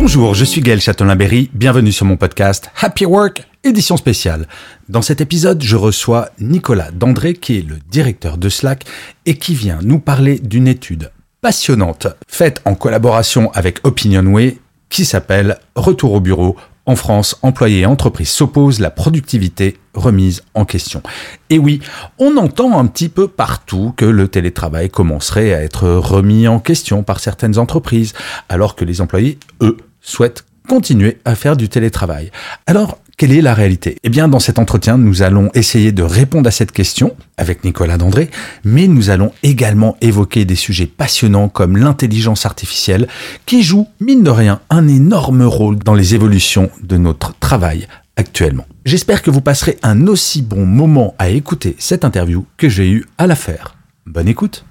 [0.00, 4.48] Bonjour, je suis Gaël Châtelain-Berry, bienvenue sur mon podcast Happy Work, édition spéciale.
[4.88, 8.86] Dans cet épisode, je reçois Nicolas Dandré, qui est le directeur de Slack
[9.26, 11.10] et qui vient nous parler d'une étude
[11.42, 14.56] passionnante faite en collaboration avec Opinionway
[14.88, 16.56] qui s'appelle Retour au bureau.
[16.86, 21.02] En France, employés et entreprises s'opposent, la productivité remise en question.
[21.50, 21.80] Et oui,
[22.18, 27.02] on entend un petit peu partout que le télétravail commencerait à être remis en question
[27.02, 28.14] par certaines entreprises,
[28.48, 32.30] alors que les employés, eux, souhaitent continuer à faire du télétravail.
[32.66, 33.98] Alors, quelle est la réalité?
[34.02, 37.98] Eh bien, dans cet entretien, nous allons essayer de répondre à cette question avec Nicolas
[37.98, 38.30] Dandré,
[38.64, 43.08] mais nous allons également évoquer des sujets passionnants comme l'intelligence artificielle,
[43.44, 48.66] qui joue, mine de rien, un énorme rôle dans les évolutions de notre travail actuellement.
[48.86, 53.06] J'espère que vous passerez un aussi bon moment à écouter cette interview que j'ai eu
[53.18, 53.76] à la faire.
[54.06, 54.64] Bonne écoute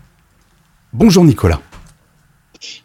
[0.92, 1.62] Bonjour Nicolas.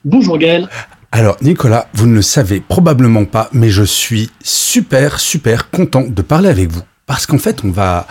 [0.04, 0.68] Bonjour Gaël.
[1.16, 6.22] Alors Nicolas, vous ne le savez probablement pas, mais je suis super super content de
[6.22, 8.08] parler avec vous parce qu'en fait on va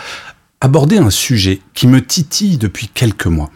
[0.61, 3.49] aborder un sujet qui me titille depuis quelques mois.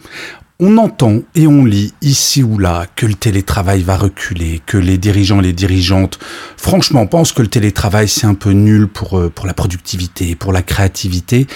[0.60, 4.98] On entend et on lit ici ou là que le télétravail va reculer, que les
[4.98, 6.18] dirigeants et les dirigeantes,
[6.58, 10.52] franchement, pensent que le télétravail c'est un peu nul pour, euh, pour la productivité, pour
[10.52, 11.46] la créativité.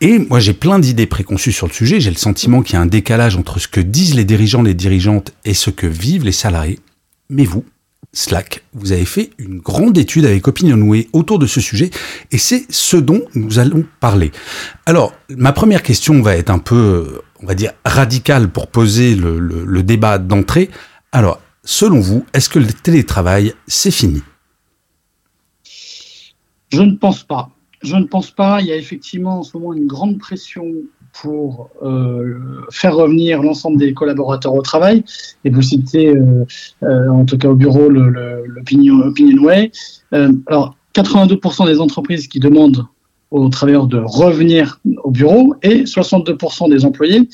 [0.00, 2.80] Et moi j'ai plein d'idées préconçues sur le sujet, j'ai le sentiment qu'il y a
[2.80, 6.32] un décalage entre ce que disent les dirigeants, les dirigeantes et ce que vivent les
[6.32, 6.80] salariés.
[7.30, 7.64] Mais vous,
[8.12, 11.90] Slack, vous avez fait une grande étude avec Opinionway autour de ce sujet
[12.30, 14.32] et c'est ce dont nous allons parler.
[14.86, 19.82] Alors, ma première question va être un peu, on va dire, radicale pour poser le
[19.82, 20.70] débat d'entrée.
[21.12, 24.22] Alors, selon vous, est-ce que le télétravail, c'est fini?
[26.70, 27.50] Je ne pense pas.
[27.82, 28.62] Je ne pense pas.
[28.62, 30.64] Il y a effectivement en ce moment une grande pression
[31.20, 32.38] pour euh,
[32.70, 35.04] faire revenir l'ensemble des collaborateurs au travail.
[35.44, 36.44] Et vous citez, euh,
[36.82, 39.72] euh, en tout cas au bureau, l'opinion Opinionway.
[40.14, 42.86] Euh, alors, 82% des entreprises qui demandent
[43.30, 47.28] aux travailleurs de revenir au bureau et 62% des employés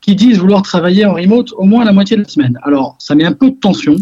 [0.00, 2.58] qui disent vouloir travailler en remote au moins la moitié de la semaine.
[2.62, 3.96] Alors, ça met un peu de tension.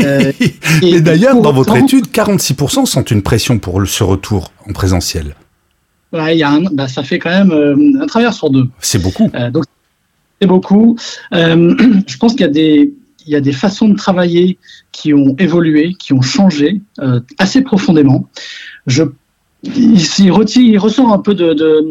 [0.00, 0.32] Euh,
[0.82, 5.34] Et d'ailleurs, dans votre étude, 46% sont une pression pour ce retour en présentiel.
[6.12, 8.68] Ouais, il y a un, bah, ça fait quand même euh, un travailleur sur deux.
[8.80, 9.30] C'est beaucoup.
[9.34, 9.64] Euh, donc,
[10.40, 10.96] c'est beaucoup.
[11.34, 11.74] Euh,
[12.06, 12.94] je pense qu'il y a des
[13.26, 14.56] il y a des façons de travailler
[14.92, 16.80] qui ont évolué, qui ont changé
[17.38, 18.28] assez profondément.
[18.86, 19.02] Je
[19.64, 21.84] il, s'y retire- il ressort un peu de, de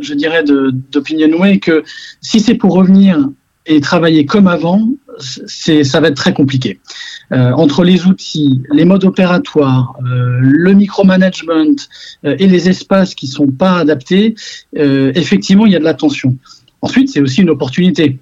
[0.00, 1.82] je dirais, de- d'Opinionway que
[2.20, 3.28] si c'est pour revenir
[3.66, 4.88] et travailler comme avant,
[5.18, 6.78] c'est, ça va être très compliqué.
[7.32, 11.74] Euh, entre les outils, les modes opératoires, euh, le micromanagement
[12.24, 14.34] euh, et les espaces qui sont pas adaptés,
[14.78, 16.36] euh, effectivement, il y a de la tension.
[16.82, 18.18] Ensuite, c'est aussi une opportunité.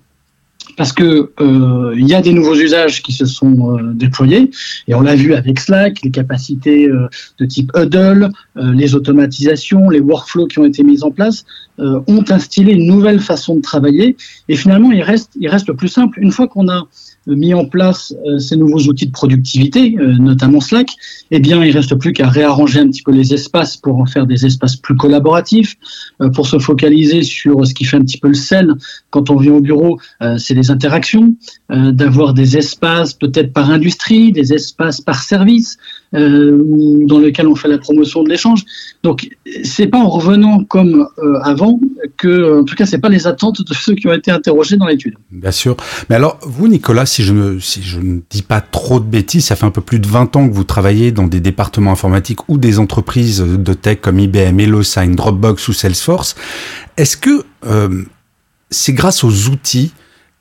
[0.76, 4.50] Parce que euh, il y a des nouveaux usages qui se sont euh, déployés
[4.88, 7.08] et on l'a vu avec Slack, les capacités euh,
[7.38, 11.44] de type Huddle, euh, les automatisations, les workflows qui ont été mis en place
[11.78, 14.16] euh, ont instillé une nouvelle façon de travailler
[14.48, 16.18] et finalement il reste il reste le plus simple.
[16.20, 16.88] Une fois qu'on a
[17.26, 20.88] mis en place euh, ces nouveaux outils de productivité, euh, notamment Slack,
[21.30, 24.26] eh bien, il reste plus qu'à réarranger un petit peu les espaces pour en faire
[24.26, 25.76] des espaces plus collaboratifs,
[26.20, 28.74] euh, pour se focaliser sur ce qui fait un petit peu le sel
[29.10, 31.34] quand on vient au bureau, euh, c'est les interactions,
[31.70, 37.56] euh, d'avoir des espaces peut-être par industrie, des espaces par service, euh, dans lequel on
[37.56, 38.64] fait la promotion de l'échange.
[39.02, 39.28] Donc,
[39.64, 41.80] c'est pas en revenant comme euh, avant
[42.16, 44.86] que, en tout cas, c'est pas les attentes de ceux qui ont été interrogés dans
[44.86, 45.14] l'étude.
[45.30, 45.76] Bien sûr.
[46.08, 49.46] Mais alors, vous, Nicolas, si je, me, si je ne dis pas trop de bêtises,
[49.46, 52.48] ça fait un peu plus de 20 ans que vous travaillez dans des départements informatiques
[52.48, 56.36] ou des entreprises de tech comme IBM, HelloSign, Dropbox ou Salesforce.
[56.96, 58.04] Est-ce que euh,
[58.70, 59.92] c'est grâce aux outils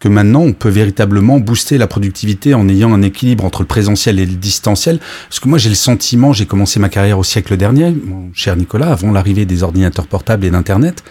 [0.03, 4.19] que maintenant on peut véritablement booster la productivité en ayant un équilibre entre le présentiel
[4.19, 7.55] et le distanciel Parce que moi j'ai le sentiment, j'ai commencé ma carrière au siècle
[7.55, 11.05] dernier, mon cher Nicolas, avant l'arrivée des ordinateurs portables et d'Internet,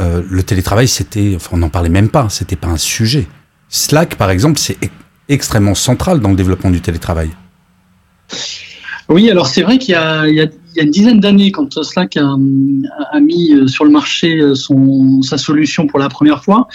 [0.00, 3.26] euh, le télétravail c'était, enfin on n'en parlait même pas, c'était pas un sujet.
[3.68, 4.88] Slack par exemple c'est e-
[5.28, 7.28] extrêmement central dans le développement du télétravail.
[9.10, 11.20] Oui, alors c'est vrai qu'il y a, il y a- il y a une dizaine
[11.20, 12.36] d'années, quand Slack a,
[13.12, 16.68] a, mis sur le marché son, sa solution pour la première fois,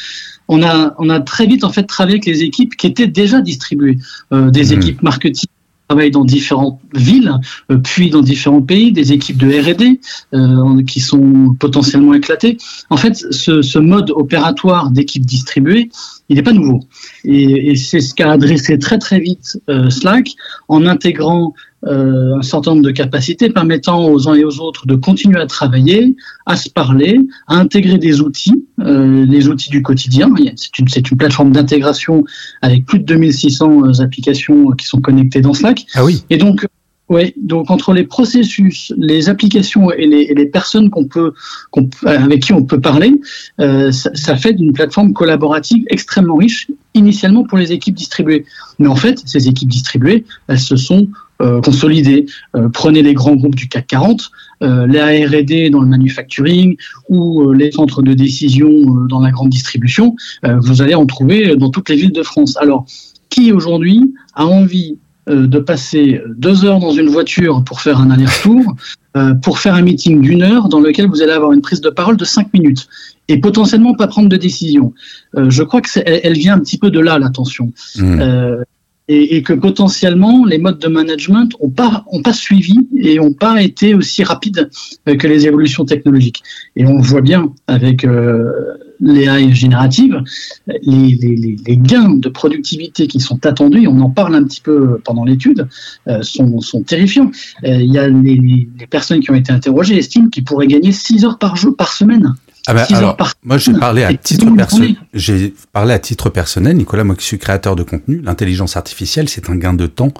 [0.47, 3.41] on a, on a très vite en fait travaillé avec les équipes qui étaient déjà
[3.41, 3.97] distribuées,
[4.33, 4.79] euh, des mmh.
[4.79, 5.49] équipes marketing
[5.87, 7.33] travaillent dans différentes villes,
[7.71, 9.99] euh, puis dans différents pays, des équipes de R&D
[10.33, 12.57] euh, qui sont potentiellement éclatées.
[12.89, 15.89] En fait, ce, ce mode opératoire d'équipe distribuée,
[16.29, 16.81] il n'est pas nouveau.
[17.23, 20.31] Et, et c'est ce qu'a adressé très très vite euh, Slack
[20.67, 21.53] en intégrant
[21.87, 25.45] euh, un certain nombre de capacités permettant aux uns et aux autres de continuer à
[25.45, 30.29] travailler, à se parler, à intégrer des outils, euh, les outils du quotidien.
[30.55, 32.23] C'est une, une, plateforme d'intégration
[32.61, 35.85] avec plus de 2600 euh, applications qui sont connectées dans Slack.
[35.95, 36.23] Ah oui.
[36.29, 36.65] Et donc,
[37.09, 41.33] oui, donc entre les processus, les applications et les, et les personnes qu'on peut,
[41.71, 43.13] qu'on, avec qui on peut parler,
[43.61, 48.45] euh, ça, ça, fait une plateforme collaborative extrêmement riche, initialement pour les équipes distribuées.
[48.77, 51.07] Mais en fait, ces équipes distribuées, elles se sont
[51.41, 52.25] euh, consolidées.
[52.55, 54.31] Euh, prenez les grands groupes du CAC 40,
[54.63, 56.77] euh, les R&D dans le manufacturing
[57.09, 60.15] ou euh, les centres de décision euh, dans la grande distribution.
[60.43, 62.57] vous allez en trouver dans toutes les villes de France.
[62.57, 62.85] Alors,
[63.29, 64.97] qui aujourd'hui a envie
[65.27, 68.75] de passer deux heures dans une voiture pour faire un aller-retour,
[69.17, 71.89] euh, pour faire un meeting d'une heure dans lequel vous allez avoir une prise de
[71.89, 72.87] parole de cinq minutes
[73.27, 74.93] et potentiellement pas prendre de décision?
[75.35, 77.71] Euh, je crois que elle, elle, vient un petit peu de là l'attention.
[77.95, 78.19] Mmh.
[78.19, 78.63] Euh,
[79.07, 83.33] et, et, que potentiellement les modes de management ont pas ont pas suivi et ont
[83.33, 84.69] pas été aussi rapides
[85.05, 86.43] que les évolutions technologiques.
[86.75, 88.51] Et on voit bien avec euh,
[88.99, 90.21] les AI génératives,
[90.67, 94.99] les, les, les, gains de productivité qui sont attendus, on en parle un petit peu
[95.03, 95.67] pendant l'étude,
[96.07, 97.31] euh, sont, sont, terrifiants.
[97.63, 100.91] Euh, il y a les, les, personnes qui ont été interrogées estiment qu'ils pourraient gagner
[100.91, 102.33] 6 heures par jour par semaine.
[102.69, 104.95] Ah ben, alors, moi, j'ai parlé à titre personnel.
[105.13, 109.49] J'ai parlé à titre personnel, Nicolas, moi qui suis créateur de contenu, l'intelligence artificielle, c'est
[109.49, 110.13] un gain de temps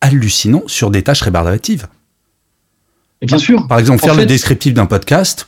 [0.00, 1.86] hallucinant sur des tâches rébarbatives.
[3.22, 3.68] Et bien sûr.
[3.68, 5.46] Par exemple, faire fait, le descriptif d'un podcast,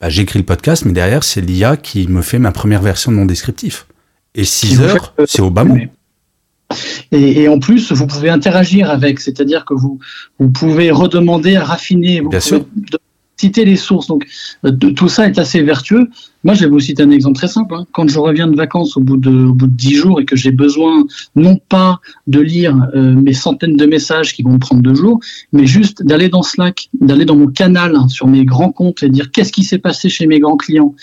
[0.00, 3.16] bah, j'écris le podcast, mais derrière, c'est l'IA qui me fait ma première version de
[3.16, 3.86] mon descriptif.
[4.34, 5.78] Et 6 heures, euh, c'est au bas mot.
[7.12, 10.00] Et, et, en plus, vous pouvez interagir avec, c'est-à-dire que vous,
[10.40, 12.20] vous pouvez redemander à raffiner.
[12.20, 12.66] Vous Bien pouvez sûr
[13.36, 14.06] citer les sources.
[14.06, 14.26] Donc,
[14.62, 16.08] de, tout ça est assez vertueux.
[16.44, 17.74] Moi, je vais vous citer un exemple très simple.
[17.74, 17.86] Hein.
[17.92, 20.36] Quand je reviens de vacances au bout de, au bout de 10 jours et que
[20.36, 21.04] j'ai besoin,
[21.34, 25.20] non pas de lire euh, mes centaines de messages qui vont me prendre deux jours,
[25.52, 29.08] mais juste d'aller dans Slack, d'aller dans mon canal hein, sur mes grands comptes et
[29.08, 30.94] dire qu'est-ce qui s'est passé chez mes grands clients,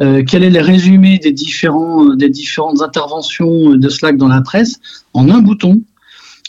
[0.00, 4.42] euh, quel est le résumé des, différents, euh, des différentes interventions de Slack dans la
[4.42, 4.80] presse,
[5.14, 5.80] en un bouton,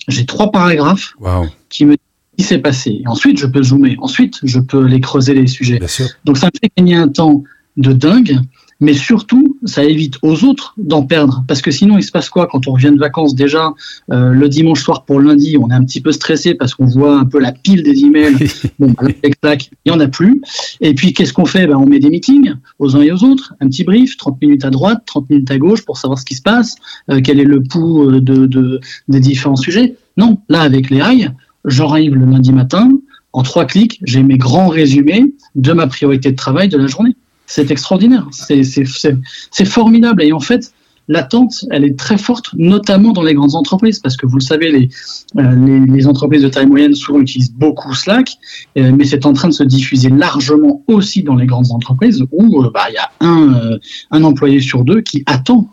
[0.08, 1.46] j'ai trois paragraphes wow.
[1.70, 1.96] qui me
[2.42, 3.02] qui s'est passé.
[3.04, 3.96] Et ensuite, je peux zoomer.
[4.00, 5.80] Ensuite, je peux les creuser les sujets.
[6.26, 7.44] Donc, ça me fait gagner un temps
[7.78, 8.40] de dingue,
[8.80, 11.44] mais surtout, ça évite aux autres d'en perdre.
[11.48, 13.74] Parce que sinon, il se passe quoi quand on revient de vacances déjà
[14.12, 17.16] euh, le dimanche soir pour lundi On est un petit peu stressé parce qu'on voit
[17.16, 18.36] un peu la pile des emails.
[18.80, 19.08] bon, bah,
[19.54, 20.42] il n'y en a plus.
[20.82, 21.68] Et puis, qu'est-ce qu'on fait?
[21.68, 24.66] Ben, On met des meetings aux uns et aux autres, un petit brief, 30 minutes
[24.66, 26.76] à droite, 30 minutes à gauche pour savoir ce qui se passe,
[27.12, 28.80] euh, quel est le pouls euh, de, de,
[29.10, 29.96] des différents sujets.
[30.18, 31.30] Non, là, avec les AI,
[31.66, 32.90] j'arrive le lundi matin,
[33.34, 37.16] en trois clics, j'ai mes grands résumés de ma priorité de travail de la journée.
[37.46, 40.24] C'est extraordinaire, c'est formidable.
[40.24, 40.74] Et en fait,
[41.08, 44.72] l'attente, elle est très forte, notamment dans les grandes entreprises, parce que vous le savez,
[44.72, 44.90] les,
[45.38, 48.32] euh, les, les, entreprises de taille moyenne souvent utilisent beaucoup Slack,
[48.78, 52.64] euh, mais c'est en train de se diffuser largement aussi dans les grandes entreprises où
[52.64, 53.78] euh, bah, il y a un,
[54.12, 55.68] un employé sur deux qui attend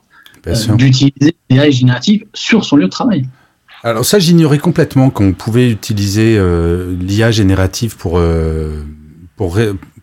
[0.77, 3.25] d'utiliser l'AI générative sur son lieu de travail.
[3.85, 8.83] Alors ça, j'ignorais complètement qu'on pouvait utiliser euh, l'IA générative pour, euh,
[9.37, 9.59] pour,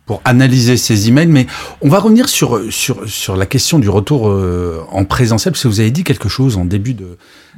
[0.06, 1.48] pour analyser ces emails, mais
[1.82, 5.68] on va revenir sur, sur, sur la question du retour euh, en présentiel, parce que
[5.68, 6.96] vous avez dit quelque chose en début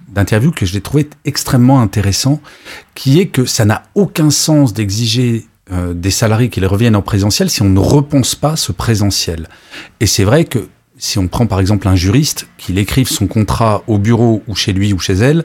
[0.10, 2.42] d'interview que je l'ai trouvé extrêmement intéressant,
[2.96, 7.50] qui est que ça n'a aucun sens d'exiger euh, des salariés qu'ils reviennent en présentiel
[7.50, 9.50] si on ne repense pas ce présentiel.
[10.00, 13.84] Et c'est vrai que si on prend par exemple un juriste, qu'il écrive son contrat
[13.88, 15.44] au bureau ou chez lui ou chez elle,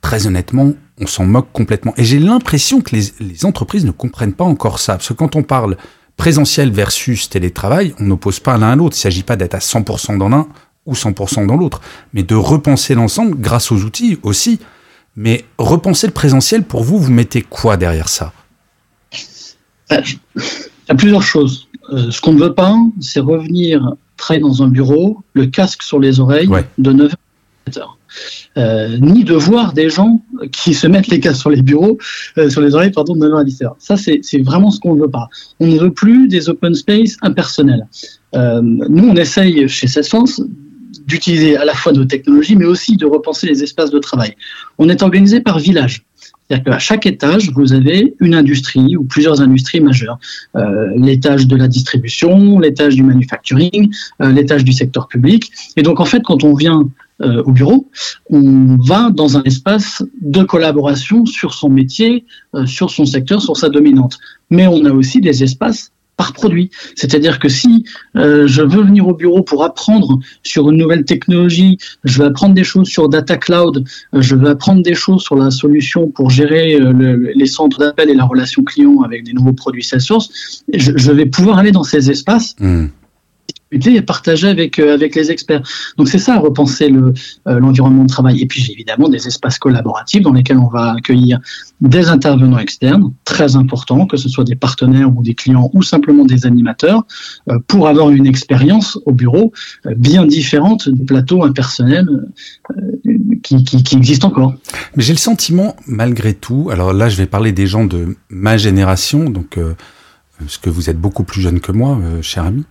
[0.00, 1.94] très honnêtement, on s'en moque complètement.
[1.96, 4.94] Et j'ai l'impression que les, les, entreprises ne comprennent pas encore ça.
[4.94, 5.76] Parce que quand on parle
[6.16, 8.96] présentiel versus télétravail, on n'oppose pas l'un à l'autre.
[8.96, 10.48] Il ne s'agit pas d'être à 100% dans l'un
[10.86, 11.80] ou 100% dans l'autre,
[12.14, 14.58] mais de repenser l'ensemble grâce aux outils aussi.
[15.16, 18.32] Mais repenser le présentiel, pour vous, vous mettez quoi derrière ça?
[19.90, 21.68] Il y a plusieurs choses.
[21.90, 25.98] Euh, ce qu'on ne veut pas, c'est revenir très dans un bureau, le casque sur
[25.98, 26.64] les oreilles, ouais.
[26.78, 27.80] de 9h à 7h.
[27.80, 27.84] Euh,
[28.56, 30.22] ni de voir des gens
[30.52, 31.98] qui se mettent les casques sur les bureaux,
[32.38, 33.72] euh, sur les oreilles, pardon, de 9h à 17h.
[33.78, 35.28] Ça, c'est vraiment ce qu'on ne veut pas.
[35.60, 37.86] On ne veut plus des open space impersonnels.
[38.34, 40.42] Euh, nous, on essaye chez Salesforce
[41.06, 44.34] d'utiliser à la fois nos technologies, mais aussi de repenser les espaces de travail.
[44.78, 46.04] On est organisé par village.
[46.48, 50.18] C'est-à-dire qu'à chaque étage, vous avez une industrie ou plusieurs industries majeures.
[50.56, 55.50] Euh, l'étage de la distribution, l'étage du manufacturing, euh, l'étage du secteur public.
[55.76, 56.88] Et donc, en fait, quand on vient
[57.20, 57.88] euh, au bureau,
[58.30, 63.56] on va dans un espace de collaboration sur son métier, euh, sur son secteur, sur
[63.56, 64.18] sa dominante.
[64.50, 66.70] Mais on a aussi des espaces par produit.
[66.96, 67.84] C'est-à-dire que si
[68.16, 72.54] euh, je veux venir au bureau pour apprendre sur une nouvelle technologie, je veux apprendre
[72.54, 73.84] des choses sur Data Cloud,
[74.14, 77.78] euh, je veux apprendre des choses sur la solution pour gérer euh, le, les centres
[77.78, 81.70] d'appel et la relation client avec des nouveaux produits Salesforce, je, je vais pouvoir aller
[81.72, 82.54] dans ces espaces.
[82.58, 82.88] Mmh
[83.70, 85.62] et partager avec euh, avec les experts.
[85.96, 87.12] Donc c'est ça, repenser le
[87.46, 88.40] euh, l'environnement de travail.
[88.40, 91.40] Et puis j'ai évidemment des espaces collaboratifs dans lesquels on va accueillir
[91.80, 96.24] des intervenants externes, très importants, que ce soit des partenaires ou des clients ou simplement
[96.24, 97.04] des animateurs,
[97.50, 99.52] euh, pour avoir une expérience au bureau
[99.96, 102.08] bien différente des plateaux impersonnels
[103.42, 104.54] qui, qui, qui existent encore.
[104.96, 108.56] Mais j'ai le sentiment, malgré tout, alors là je vais parler des gens de ma
[108.56, 109.58] génération, donc
[110.38, 112.64] parce que vous êtes beaucoup plus jeune que moi, cher ami.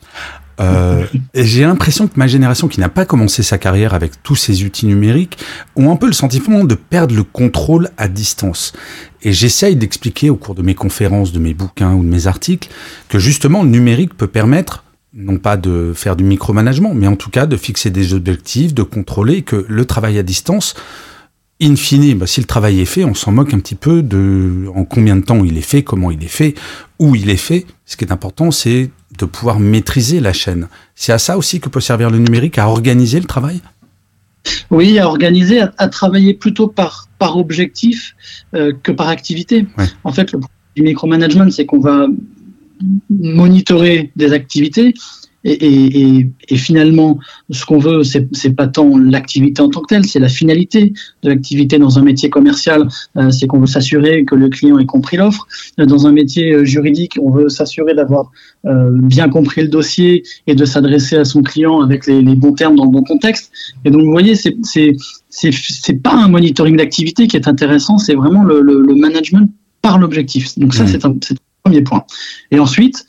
[0.60, 4.64] Euh, j'ai l'impression que ma génération, qui n'a pas commencé sa carrière avec tous ces
[4.64, 5.38] outils numériques,
[5.76, 8.74] ont un peu le sentiment de perdre le contrôle à distance.
[9.22, 12.70] Et j'essaye d'expliquer au cours de mes conférences, de mes bouquins ou de mes articles,
[13.10, 14.84] que justement le numérique peut permettre
[15.14, 18.84] non pas de faire du micromanagement, mais en tout cas de fixer des objectifs, de
[18.84, 20.76] contrôler que le travail à distance,
[21.62, 24.66] in fine, bah, si le travail est fait, on s'en moque un petit peu de
[24.76, 26.56] en combien de temps il est fait, comment il est fait,
[27.00, 27.66] où il est fait.
[27.86, 30.68] Ce qui est important, c'est de pouvoir maîtriser la chaîne.
[30.96, 33.62] C'est à ça aussi que peut servir le numérique, à organiser le travail?
[34.70, 38.16] Oui, à organiser, à, travailler plutôt par, par objectif
[38.54, 39.66] euh, que par activité.
[39.78, 39.86] Ouais.
[40.04, 42.08] En fait, le micromanagement, c'est qu'on va
[43.10, 44.94] monitorer des activités
[45.48, 49.88] et, et, et, et, finalement, ce qu'on veut, c'est pas tant l'activité en tant que
[49.88, 52.88] telle, c'est la finalité de l'activité dans un métier commercial.
[53.16, 55.48] Euh, c'est qu'on veut s'assurer que le client ait compris l'offre.
[55.78, 58.32] Dans un métier euh, juridique, on veut s'assurer d'avoir
[58.66, 62.54] euh, bien compris le dossier et de s'adresser à son client avec les, les, bons
[62.54, 63.52] termes dans le bon contexte.
[63.86, 64.58] Et donc, vous voyez, c'est
[65.30, 69.50] c'est pas un monitoring d'activité qui est intéressant, c'est vraiment le, le, le, management
[69.82, 70.58] par l'objectif.
[70.58, 70.88] Donc ça, mmh.
[70.88, 72.04] c'est un, un premier point.
[72.52, 73.06] Et ensuite,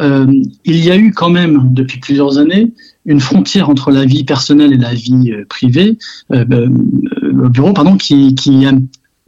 [0.00, 0.26] euh,
[0.64, 2.72] il y a eu quand même, depuis plusieurs années,
[3.04, 5.98] une frontière entre la vie personnelle et la vie euh, privée,
[6.32, 8.66] euh, euh, au bureau, pardon, qui, qui,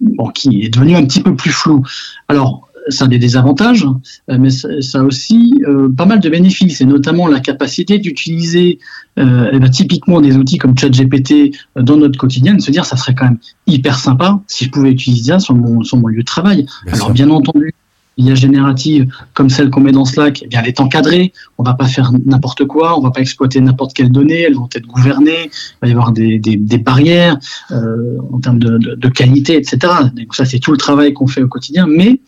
[0.00, 1.82] bon, qui est devenue un petit peu plus floue.
[2.28, 3.87] Alors, ça a des désavantages,
[4.28, 8.78] mais ça a aussi euh, pas mal de bénéfices, et notamment la capacité d'utiliser
[9.18, 12.96] euh, eh ben, typiquement des outils comme ChatGPT dans notre quotidien, de se dire ça
[12.96, 16.20] serait quand même hyper sympa si je pouvais utiliser ça sur mon, sur mon lieu
[16.20, 16.66] de travail.
[16.84, 17.14] Bien Alors sûr.
[17.14, 17.75] bien entendu,
[18.18, 21.32] l'IA générative comme celle qu'on met dans Slack, eh bien, elle est encadrée.
[21.56, 24.42] On va pas faire n'importe quoi, on va pas exploiter n'importe quelle donnée.
[24.42, 25.50] Elles vont être gouvernées.
[25.52, 27.38] Il va y avoir des, des, barrières
[27.70, 29.92] euh, en termes de, de, qualité, etc.
[30.14, 31.87] Donc ça, c'est tout le travail qu'on fait au quotidien.
[31.88, 32.20] Mais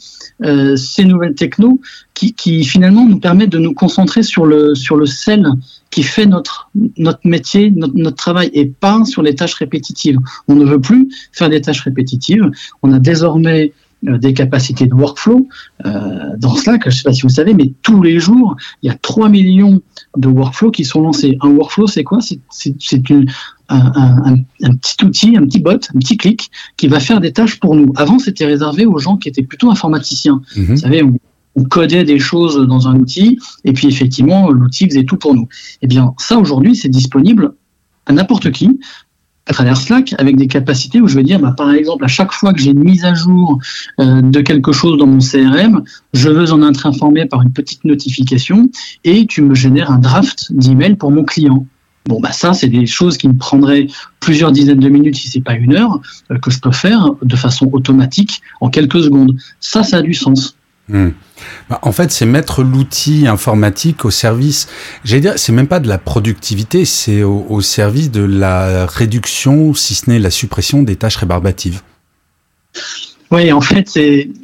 [0.42, 1.80] euh, ces nouvelles technos
[2.14, 5.47] qui, finalement nous permettent de nous concentrer sur le sur le sel
[5.90, 10.18] qui fait notre notre métier, notre, notre travail, et pas sur les tâches répétitives.
[10.47, 12.50] On ne veut plus faire des tâches répétitives.
[12.82, 15.49] On a désormais des capacités de workflow.
[15.85, 18.88] Euh, dans Slack, je ne sais pas si vous savez, mais tous les jours, il
[18.88, 19.83] y a 3 millions
[20.16, 21.37] de workflows qui sont lancés.
[21.42, 22.19] Un workflow, c'est quoi?
[22.21, 22.40] C'est
[23.69, 27.33] un, un, un, petit outil, un petit bot, un petit clic qui va faire des
[27.33, 27.92] tâches pour nous.
[27.97, 30.40] Avant, c'était réservé aux gens qui étaient plutôt informaticiens.
[30.57, 30.64] -hmm.
[30.66, 31.19] Vous savez, on,
[31.57, 35.49] on codait des choses dans un outil, et puis effectivement, l'outil faisait tout pour nous.
[35.83, 37.52] Eh bien, ça, aujourd'hui, c'est disponible
[38.07, 38.78] à n'importe qui,
[39.50, 42.33] à travers Slack avec des capacités où je vais dire, bah, par exemple, à chaque
[42.33, 43.59] fois que j'ai une mise à jour
[43.99, 45.83] euh, de quelque chose dans mon CRM,
[46.14, 48.69] je veux en être informé par une petite notification
[49.02, 51.66] et tu me génères un draft d'email pour mon client.
[52.07, 53.88] Bon, bah ça, c'est des choses qui me prendraient
[54.21, 57.35] plusieurs dizaines de minutes, si c'est pas une heure, euh, que je peux faire de
[57.35, 59.37] façon automatique en quelques secondes.
[59.59, 60.57] Ça, ça a du sens.
[60.90, 61.11] Mmh.
[61.68, 64.68] Bah, en fait, c'est mettre l'outil informatique au service.
[65.04, 69.94] J'allais dire, c'est même pas de la productivité, c'est au, service de la réduction, si
[69.94, 71.82] ce n'est la suppression des tâches rébarbatives.
[73.30, 73.99] Oui, en fait,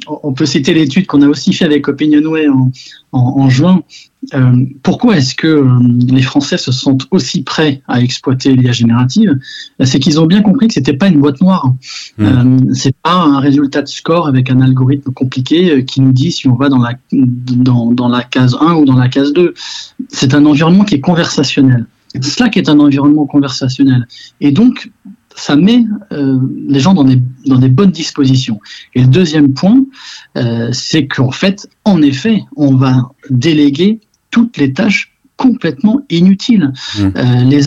[0.07, 2.71] on peut citer l'étude qu'on a aussi fait avec Opinionway en,
[3.11, 3.83] en, en juin.
[4.33, 9.37] Euh, pourquoi est-ce que euh, les Français se sentent aussi prêts à exploiter l'IA générative?
[9.83, 11.73] C'est qu'ils ont bien compris que c'était pas une boîte noire.
[12.17, 12.25] Mmh.
[12.25, 16.31] Euh, c'est pas un résultat de score avec un algorithme compliqué euh, qui nous dit
[16.31, 19.53] si on va dans la, dans, dans la case 1 ou dans la case 2.
[20.09, 21.85] C'est un environnement qui est conversationnel.
[22.21, 24.07] Slack est un environnement conversationnel.
[24.41, 24.89] Et donc,
[25.37, 28.59] ça met euh, les gens dans des, dans des bonnes dispositions.
[28.95, 29.85] Et le deuxième point,
[30.37, 33.99] euh, c'est qu'en fait, en effet, on va déléguer
[34.31, 36.73] toutes les tâches complètement inutiles.
[36.97, 37.01] Mmh.
[37.15, 37.61] Euh, les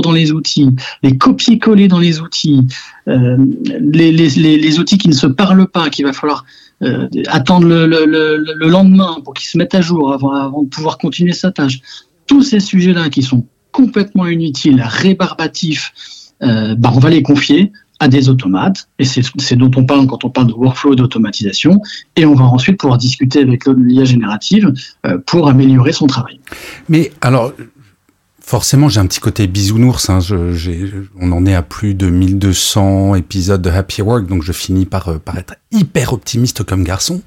[0.00, 0.70] dans les outils,
[1.02, 2.66] les copier-coller dans les outils,
[3.08, 3.36] euh,
[3.78, 6.46] les, les, les, outils qui ne se parlent pas, qu'il va falloir
[6.82, 10.68] euh, attendre le, le, le, lendemain pour qu'ils se mettent à jour avant, avant de
[10.68, 11.80] pouvoir continuer sa tâche.
[12.26, 15.92] Tous ces sujets-là qui sont complètement inutiles, rébarbatifs,
[16.42, 20.24] euh, bah on va les confier à des automates, et c'est dont on parle quand
[20.24, 21.80] on parle de workflow d'automatisation,
[22.16, 24.72] et on va ensuite pouvoir discuter avec l'IA générative
[25.06, 26.40] euh, pour améliorer son travail.
[26.88, 27.52] Mais alors,
[28.40, 30.10] forcément, j'ai un petit côté bisounours.
[30.10, 30.18] Hein.
[31.20, 35.08] on en est à plus de 1200 épisodes de Happy Work, donc je finis par,
[35.08, 37.22] euh, par être hyper optimiste comme garçon.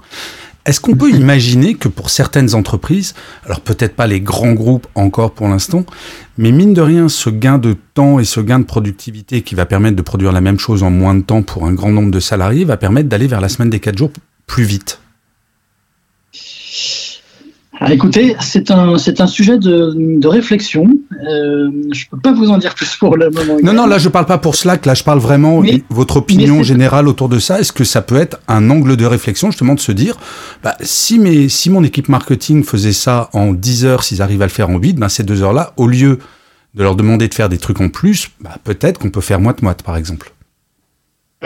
[0.66, 3.14] Est-ce qu'on peut imaginer que pour certaines entreprises,
[3.46, 5.86] alors peut-être pas les grands groupes encore pour l'instant,
[6.40, 9.68] mais mine de rien, ce gain de temps et ce gain de productivité qui va
[9.68, 12.20] permettre de produire la même chose en moins de temps pour un grand nombre de
[12.20, 14.12] salariés va permettre d'aller vers la semaine des 4 jours
[14.48, 15.00] plus vite?
[17.80, 20.88] Ah, écoutez, c'est un, c'est un sujet de, de réflexion.
[21.28, 23.58] Euh, je peux pas vous en dire plus pour le moment.
[23.64, 27.08] Non, non, là je parle pas pour Slack, là je parle vraiment votre opinion générale
[27.08, 27.60] autour de ça.
[27.60, 30.16] Est-ce que ça peut être un angle de réflexion justement de se dire,
[30.64, 34.46] bah, si, mes, si mon équipe marketing faisait ça en 10 heures, s'ils arrivent à
[34.46, 36.20] le faire en 8, ben, ces deux heures-là, au lieu
[36.76, 39.84] de leur demander de faire des trucs en plus, bah, peut-être qu'on peut faire moite-moite
[39.84, 40.35] par exemple.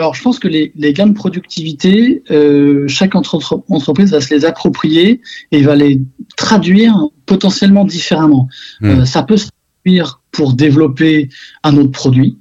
[0.00, 5.20] Alors, je pense que les, gains de productivité, euh, chaque entreprise va se les approprier
[5.52, 6.00] et va les
[6.38, 8.48] traduire potentiellement différemment.
[8.80, 8.86] Hmm.
[8.86, 9.48] Euh, ça peut se
[9.84, 11.28] traduire pour développer
[11.64, 12.38] un autre produit.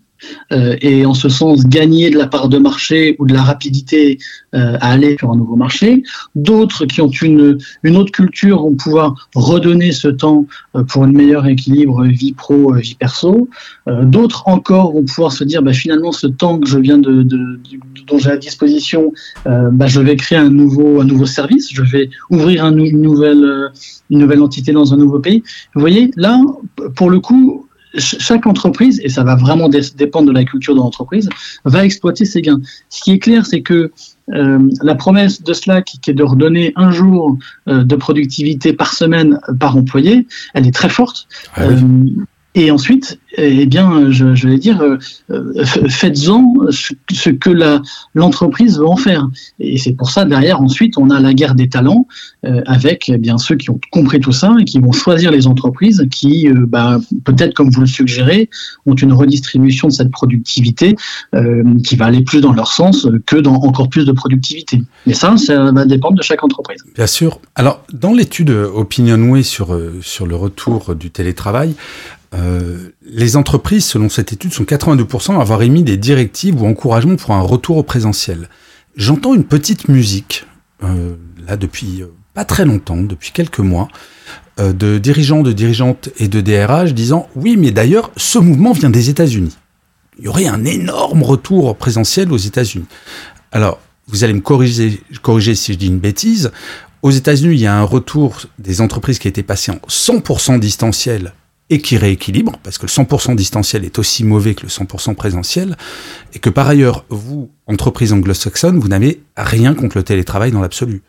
[0.51, 4.17] Euh, et en ce sens gagner de la part de marché ou de la rapidité
[4.55, 6.03] euh, à aller sur un nouveau marché.
[6.35, 10.45] D'autres qui ont une, une autre culture vont pouvoir redonner ce temps
[10.75, 13.49] euh, pour un meilleur équilibre vie pro, vie perso.
[13.87, 18.17] D'autres encore vont pouvoir se dire bah, finalement ce temps que je viens de, dont
[18.17, 19.13] j'ai à disposition,
[19.45, 23.71] bah, je vais créer un nouveau, un nouveau service, je vais ouvrir un, une, nouvelle,
[24.09, 25.43] une nouvelle entité dans un nouveau pays.
[25.73, 26.39] Vous voyez, là,
[26.95, 27.67] pour le coup,
[27.97, 31.29] chaque entreprise, et ça va vraiment dépendre de la culture de l'entreprise,
[31.65, 32.61] va exploiter ses gains.
[32.89, 33.91] Ce qui est clair, c'est que
[34.33, 38.93] euh, la promesse de Slack, qui est de redonner un jour euh, de productivité par
[38.93, 41.27] semaine par employé, elle est très forte.
[41.55, 41.79] Ah euh,
[42.55, 44.97] et ensuite, eh bien, je, vais dire, euh,
[45.29, 47.49] euh, faites-en ce, que
[48.15, 49.27] l'entreprise veut en faire.
[49.59, 52.07] Et c'est pour ça, derrière, ensuite, on a la guerre des talents
[52.45, 55.45] euh, avec eh bien ceux qui ont compris tout ça et qui vont choisir les
[55.45, 58.49] entreprises qui, bah, peut-être comme vous le suggérez,
[58.85, 60.95] ont une redistribution de cette productivité
[61.83, 64.81] qui va aller plus dans leur sens que dans encore plus de productivité.
[65.05, 66.83] Mais ça, ça va dépendre de chaque entreprise.
[66.95, 67.39] Bien sûr.
[67.55, 71.75] Alors, dans l'étude OpinionWay sur, sur le retour du télétravail,
[73.09, 77.31] les entreprises, selon cette étude, sont 82% à avoir émis des directives ou encouragements pour
[77.31, 78.49] un retour au présentiel.
[78.95, 80.45] J'entends une petite musique,
[80.83, 81.15] euh,
[81.47, 83.87] là depuis euh, pas très longtemps, depuis quelques mois,
[84.57, 89.09] de dirigeants, de dirigeantes et de DRH disant oui, mais d'ailleurs, ce mouvement vient des
[89.09, 89.55] États-Unis.
[90.17, 92.85] Il y aurait un énorme retour au présentiel aux États-Unis.
[93.53, 96.51] Alors, vous allez me corriger, corriger si je dis une bêtise.
[97.01, 100.59] Aux États-Unis, il y a un retour des entreprises qui a été passé en 100%
[100.59, 101.33] distanciel
[101.69, 105.77] et qui rééquilibre, parce que le 100% distanciel est aussi mauvais que le 100% présentiel,
[106.33, 111.03] et que par ailleurs, vous, entreprise anglo-saxonne, vous n'avez rien contre le télétravail dans l'absolu.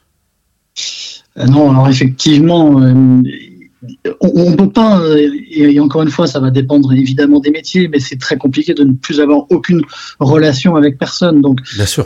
[1.39, 3.23] Euh, non, alors effectivement, euh,
[4.21, 7.89] on ne peut pas, euh, et encore une fois, ça va dépendre évidemment des métiers,
[7.89, 9.83] mais c'est très compliqué de ne plus avoir aucune
[10.19, 11.41] relation avec personne.
[11.41, 12.05] Donc, Bien sûr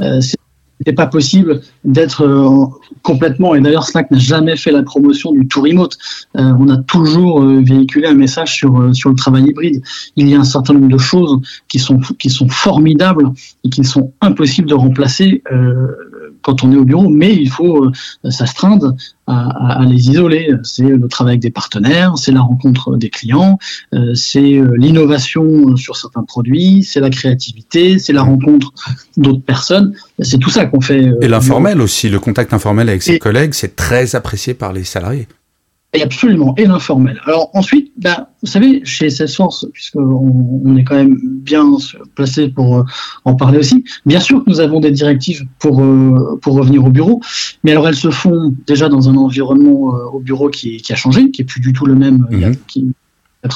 [0.87, 2.67] n'est pas possible d'être euh,
[3.03, 5.97] complètement, et d'ailleurs Slack n'a jamais fait la promotion du tout remote.
[6.37, 9.83] Euh, on a toujours euh, véhiculé un message sur, sur le travail hybride.
[10.17, 13.31] Il y a un certain nombre de choses qui sont, qui sont formidables
[13.65, 15.43] et qui sont impossibles de remplacer
[16.45, 17.91] quand on est au bureau, mais il faut
[18.29, 18.95] s'astreindre
[19.27, 20.51] à, à, les isoler.
[20.63, 23.59] C'est le travail avec des partenaires, c'est la rencontre des clients,
[24.15, 28.73] c'est l'innovation sur certains produits, c'est la créativité, c'est la rencontre
[29.17, 29.95] d'autres personnes.
[30.21, 31.09] C'est tout ça qu'on fait.
[31.09, 34.85] Euh, et l'informel aussi, le contact informel avec ses collègues, c'est très apprécié par les
[34.85, 35.27] salariés.
[35.95, 37.21] Et absolument, et l'informel.
[37.25, 41.65] Alors ensuite, ben, vous savez, chez Salesforce, puisqu'on on est quand même bien
[42.15, 42.85] placé pour euh,
[43.25, 46.91] en parler aussi, bien sûr que nous avons des directives pour, euh, pour revenir au
[46.91, 47.21] bureau,
[47.63, 51.31] mais alors elles se font déjà dans un environnement au bureau qui, qui, a changé,
[51.31, 52.57] qui est plus du tout le même mhm.
[52.67, 52.93] qui,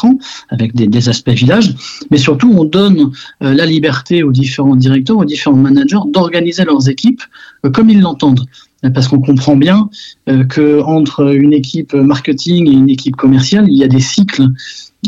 [0.05, 0.19] ans,
[0.51, 1.75] avec des, aspects village,
[2.11, 6.89] mais surtout on donne euh, la liberté aux différents directeurs, aux différents managers d'organiser leurs
[6.89, 7.23] équipes
[7.65, 8.45] euh, comme ils l'entendent.
[8.95, 9.91] Parce qu'on comprend bien
[10.27, 14.47] que entre une équipe marketing et une équipe commerciale, il y a des cycles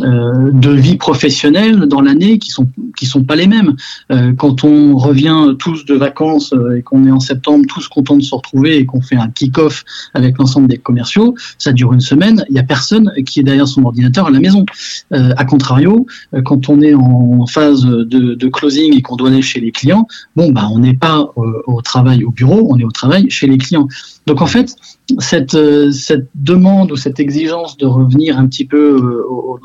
[0.03, 3.75] euh, de vie professionnelle dans l'année qui sont qui sont pas les mêmes.
[4.13, 8.17] Euh, quand on revient tous de vacances euh, et qu'on est en septembre tous contents
[8.17, 12.01] de se retrouver et qu'on fait un kick-off avec l'ensemble des commerciaux, ça dure une
[12.01, 12.45] semaine.
[12.51, 14.65] Il y a personne qui est derrière son ordinateur à la maison.
[15.13, 16.07] Euh, a contrario,
[16.45, 20.07] quand on est en phase de, de closing et qu'on doit aller chez les clients,
[20.37, 21.33] bon bah on n'est pas
[21.67, 23.89] au travail au bureau, on est au travail chez les clients.
[24.27, 24.75] Donc en fait,
[25.19, 25.57] cette,
[25.93, 29.59] cette demande ou cette exigence de revenir un petit peu au,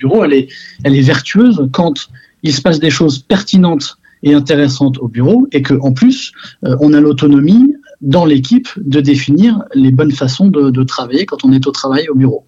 [0.00, 2.08] bureau, elle est, vertueuse quand
[2.42, 6.32] il se passe des choses pertinentes et intéressantes au bureau et que en plus
[6.64, 11.52] euh, on a l'autonomie dans l'équipe de définir les bonnes façons de, travailler quand on
[11.52, 12.44] est au travail au bureau.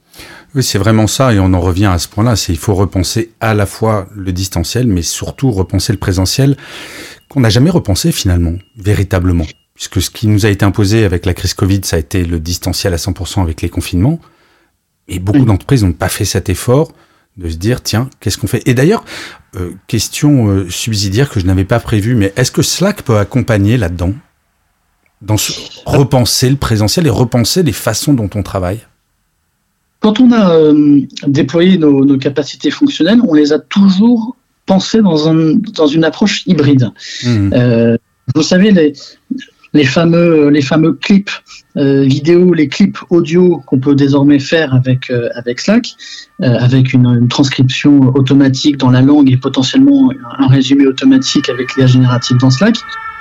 [0.55, 2.37] Oui, c'est vraiment ça, et on en revient à ce point-là.
[2.37, 6.57] C'est il faut repenser à la fois le distanciel, mais surtout repenser le présentiel
[7.29, 9.46] qu'on n'a jamais repensé finalement, véritablement.
[9.75, 12.39] Puisque ce qui nous a été imposé avec la crise Covid, ça a été le
[12.41, 14.21] distanciel à 100% avec les confinements.
[15.09, 16.93] Et beaucoup d'entreprises n'ont pas fait cet effort
[17.37, 18.63] de se dire tiens qu'est-ce qu'on fait?
[18.67, 19.05] Et d'ailleurs
[19.57, 23.77] euh, question euh, subsidiaire que je n'avais pas prévue mais est-ce que Slack peut accompagner
[23.77, 24.13] là-dedans?
[25.23, 25.53] Dans ce,
[25.87, 28.81] repenser le présentiel et repenser les façons dont on travaille?
[30.01, 35.55] Quand on a euh, déployé nos, capacités fonctionnelles on les a toujours pensées dans, un,
[35.75, 36.91] dans une approche hybride.
[37.25, 37.97] Mmh.
[38.35, 38.93] vous savez les,
[39.75, 41.31] les fameux les fameux clips
[41.77, 45.95] euh, vidéo, les clips audio qu'on peut désormais faire avec euh, avec Slack,
[46.43, 51.75] euh, avec une, une, transcription automatique dans la langue et potentiellement un résumé automatique avec
[51.77, 52.77] l'IA générative dans Slack.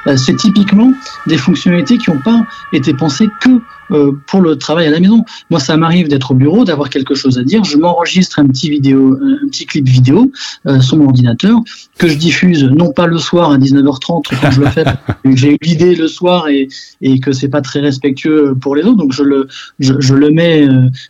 [0.08, 0.92] Euh, c'est typiquement
[1.28, 5.24] des fonctionnalités qui n'ont pas été pensées que euh, pour le travail à la maison.
[5.50, 7.64] Moi, ça m'arrive d'être au bureau, d'avoir quelque chose à dire.
[7.64, 10.32] Je m'enregistre un petit vidéo, un petit clip vidéo
[10.66, 11.60] euh, sur mon ordinateur
[11.98, 14.86] que je diffuse non pas le soir à 19h30 quand je le fais.
[15.26, 16.68] J'ai eu l'idée le soir et,
[17.02, 19.48] et que c'est pas très respectueux pour les autres, donc je le
[19.80, 20.68] je, je le mets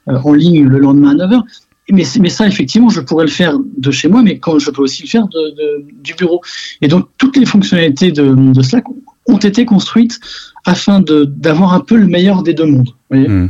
[0.07, 1.43] en ligne le lendemain à 9h
[1.91, 4.81] mais, mais, ça, effectivement, je pourrais le faire de chez moi, mais quand je peux
[4.81, 6.41] aussi le faire de, du bureau.
[6.81, 8.85] Et donc, toutes les fonctionnalités de, de Slack
[9.27, 10.19] ont été construites
[10.65, 12.89] afin d'avoir un peu le meilleur des deux mondes.
[13.09, 13.47] Hmm.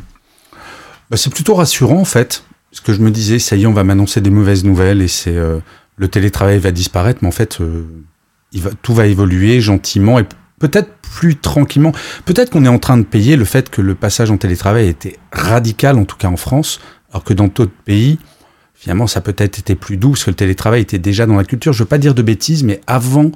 [1.10, 2.44] Bah, c'est plutôt rassurant, en fait.
[2.72, 5.10] Ce que je me disais, ça y est, on va m'annoncer des mauvaises nouvelles et
[5.10, 5.60] c'est euh,
[5.98, 7.86] le télétravail va disparaître, mais en fait, euh,
[8.82, 10.26] tout va évoluer gentiment et
[10.60, 11.92] peut-être plus tranquillement.
[12.24, 15.18] Peut-être qu'on est en train de payer le fait que le passage en télétravail était
[15.34, 16.80] radical, en tout cas en France,
[17.12, 18.20] alors que dans d'autres pays,
[18.74, 21.74] finalement, ça peut-être été plus doux, parce que le télétravail était déjà dans la culture.
[21.74, 23.32] Je veux pas dire de bêtises, mais avant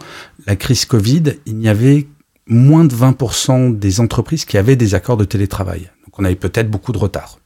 [0.48, 2.08] la crise Covid, il y avait
[2.48, 5.92] moins de 20% des entreprises qui avaient des accords de télétravail.
[6.06, 7.40] Donc on avait peut-être beaucoup de retard.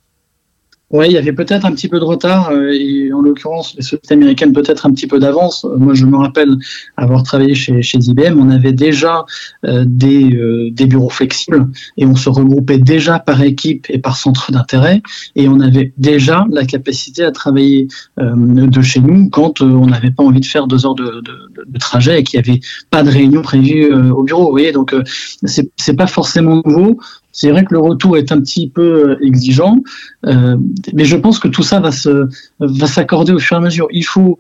[0.92, 3.84] Oui, il y avait peut-être un petit peu de retard, euh, et en l'occurrence, les
[3.84, 5.64] sociétés américaines peut-être un petit peu d'avance.
[5.78, 6.58] Moi, je me rappelle
[6.98, 9.26] avoir travaillé chez, chez IBM, on avait déjà
[9.66, 14.18] euh, des, euh, des bureaux flexibles, et on se regroupait déjà par équipe et par
[14.18, 15.04] centre d'intérêt,
[15.36, 20.24] et on avait déjà la capacité à travailler de chez nous quand on n'avait pas
[20.24, 23.10] envie de faire deux heures de, de, de trajet et qu'il n'y avait pas de
[23.10, 24.46] réunion prévue au bureau.
[24.46, 24.96] Vous voyez, donc
[25.44, 27.00] c'est pas forcément nouveau.
[27.32, 29.78] C'est vrai que le retour est un petit peu euh, exigeant,
[30.26, 30.58] euh,
[30.94, 32.28] mais je pense que tout ça va se
[32.60, 33.88] va s'accorder au fur et à mesure.
[33.92, 34.38] Il faut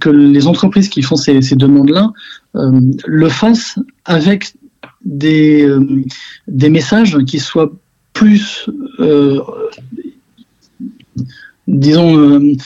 [0.00, 2.12] que les entreprises qui font ces, ces demandes-là
[2.56, 4.54] euh, le fassent avec
[5.04, 5.68] des
[6.48, 7.72] des messages qui soient
[8.12, 8.68] plus
[11.66, 12.56] disons, euh,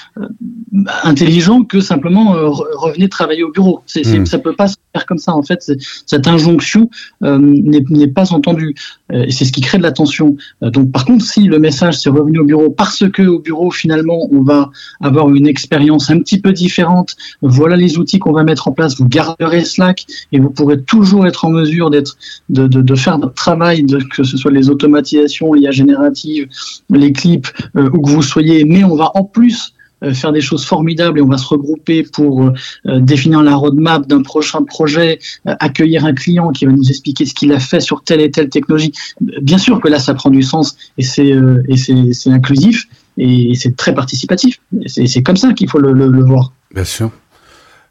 [1.04, 3.82] intelligent que simplement euh, revenez travailler au bureau.
[3.94, 4.26] Hmm.
[4.26, 4.76] ça peut pas se
[5.06, 5.34] comme ça.
[5.34, 5.72] En fait,
[6.06, 6.90] cette injonction
[7.22, 8.74] euh, n'est, pas entendue.
[9.12, 10.36] Euh, c'est ce qui crée de la tension.
[10.62, 14.28] donc, par contre, si le message c'est revenu au bureau parce que au bureau, finalement,
[14.30, 14.70] on va
[15.00, 18.96] avoir une expérience un petit peu différente, voilà les outils qu'on va mettre en place,
[18.96, 22.16] vous garderez Slack et vous pourrez toujours être en mesure d'être,
[22.48, 26.48] de, de, de faire votre travail, de, que ce soit les automatisations, l'IA générative,
[26.90, 29.77] les clips, où que vous soyez, mais on va en plus euh,
[30.12, 32.52] faire des choses formidables et on va se regrouper pour euh,
[32.86, 37.34] euh, définir la roadmap d'un prochain projet, accueillir un client qui va nous expliquer ce
[37.34, 38.92] qu'il a fait sur telle et telle technologie.
[39.20, 41.34] Bien sûr que là, ça prend du sens et c'est
[41.68, 44.60] et c'est inclusif et c'est très participatif.
[44.86, 46.52] C'est comme ça qu'il faut le, le voir.
[46.74, 47.10] Bien sûr.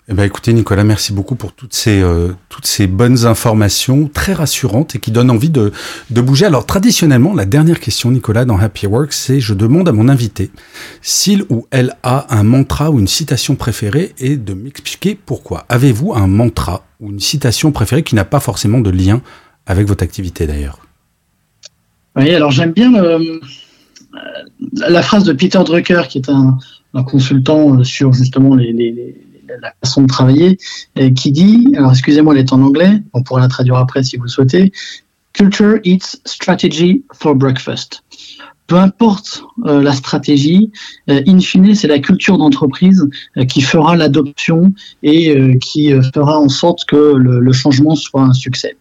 [0.10, 4.32] Eh ben, écoutez, Nicolas, merci beaucoup pour toutes ces, euh, toutes ces bonnes informations très
[4.32, 5.74] rassurantes et qui donnent envie de,
[6.12, 6.46] de bouger.
[6.46, 10.50] Alors, traditionnellement, la dernière question, Nicolas, dans Happy Work, c'est je demande à mon invité
[11.02, 15.66] s'il ou elle a un mantra ou une citation préférée et de m'expliquer pourquoi.
[15.68, 19.22] Avez-vous un mantra ou une citation préférée qui n'a pas forcément de lien
[19.66, 20.80] avec votre activité d'ailleurs?
[22.16, 23.42] Oui, alors j'aime bien le,
[24.72, 26.58] la phrase de Peter Drucker, qui est un,
[26.94, 29.18] un consultant sur justement les, les
[29.62, 30.58] la façon de travailler,
[31.16, 34.28] qui dit, alors excusez-moi, elle est en anglais, on pourra la traduire après si vous
[34.28, 34.72] souhaitez,
[35.38, 38.02] Culture eats strategy for breakfast.
[38.66, 40.72] Peu importe euh, la stratégie,
[41.12, 43.08] euh, in fine, c'est la culture d'entreprise
[43.38, 48.76] euh, qui fera l'adoption et qui fera en sorte que le changement soit un succès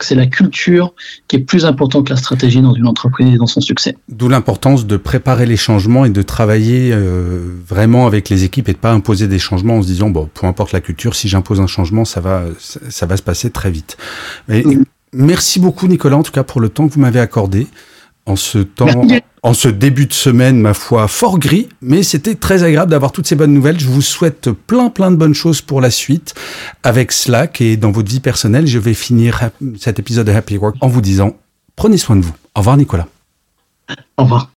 [0.00, 0.94] c'est la culture
[1.28, 3.96] qui est plus importante que la stratégie dans une entreprise et dans son succès.
[4.08, 8.72] D'où l'importance de préparer les changements et de travailler euh, vraiment avec les équipes et
[8.72, 11.60] de pas imposer des changements en se disant bon, peu importe la culture, si j'impose
[11.60, 13.96] un changement, ça va, ça va se passer très vite.
[15.12, 17.68] Merci beaucoup Nicolas en tout cas pour le temps que vous m'avez accordé
[18.26, 19.02] en ce temps,
[19.42, 23.26] en ce début de semaine, ma foi, fort gris, mais c'était très agréable d'avoir toutes
[23.26, 23.78] ces bonnes nouvelles.
[23.78, 26.34] Je vous souhaite plein, plein de bonnes choses pour la suite
[26.82, 28.66] avec Slack et dans votre vie personnelle.
[28.66, 31.36] Je vais finir cet épisode de Happy Work en vous disant,
[31.76, 32.34] prenez soin de vous.
[32.54, 33.08] Au revoir, Nicolas.
[34.16, 34.53] Au revoir.